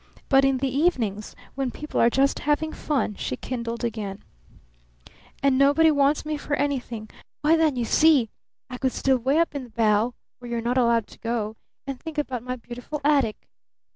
But 0.29 0.43
in 0.43 0.57
the 0.57 0.67
evenings 0.75 1.35
when 1.53 1.69
people 1.69 2.01
are 2.01 2.09
just 2.09 2.39
having 2.39 2.73
fun," 2.73 3.13
she 3.13 3.37
kindled 3.37 3.83
again, 3.83 4.23
"and 5.43 5.59
nobody 5.59 5.91
wants 5.91 6.25
me 6.25 6.37
for 6.37 6.55
anything, 6.55 7.07
why, 7.41 7.55
then 7.55 7.75
you 7.75 7.85
see 7.85 8.31
I 8.67 8.79
could 8.79 8.93
steal 8.93 9.19
'way 9.19 9.37
up 9.37 9.53
in 9.53 9.63
the 9.63 9.69
bow 9.69 10.15
where 10.39 10.49
you're 10.49 10.59
not 10.59 10.79
allowed 10.79 11.05
to 11.05 11.19
go 11.19 11.55
and 11.85 11.99
think 11.99 12.17
about 12.17 12.41
my 12.41 12.55
beautiful 12.55 12.99
attic. 13.03 13.47